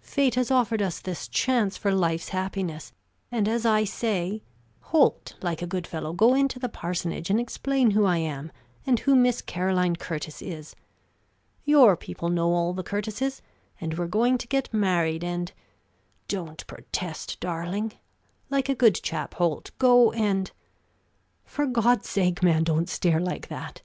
Fate 0.00 0.34
has 0.36 0.50
offered 0.50 0.80
us 0.80 1.06
a 1.06 1.30
chance 1.30 1.76
for 1.76 1.92
life's 1.92 2.30
happiness, 2.30 2.94
and 3.30 3.46
as 3.46 3.66
I 3.66 3.84
say 3.84 4.42
Holt, 4.80 5.36
like 5.42 5.60
a 5.60 5.66
good 5.66 5.86
fellow, 5.86 6.14
go 6.14 6.32
into 6.34 6.58
the 6.58 6.70
parsonage 6.70 7.28
and 7.28 7.38
explain 7.38 7.90
who 7.90 8.06
I 8.06 8.16
am, 8.16 8.50
and 8.86 8.98
who 9.00 9.14
Miss 9.14 9.42
Caroline 9.42 9.96
Curtis 9.96 10.40
is. 10.40 10.74
Your 11.66 11.98
people 11.98 12.30
know 12.30 12.54
all 12.54 12.72
the 12.72 12.82
Curtises, 12.82 13.42
and 13.78 13.98
we're 13.98 14.06
going 14.06 14.38
to 14.38 14.48
get 14.48 14.72
married, 14.72 15.22
and 15.22 15.52
don't 16.28 16.66
protest, 16.66 17.38
darling! 17.38 17.92
like 18.48 18.70
a 18.70 18.74
good 18.74 18.94
chap, 19.02 19.34
Holt, 19.34 19.70
go 19.78 20.12
and 20.12 20.50
for 21.44 21.66
God's 21.66 22.08
sake, 22.08 22.42
man, 22.42 22.64
don't 22.64 22.88
stare 22.88 23.20
like 23.20 23.48
that! 23.48 23.82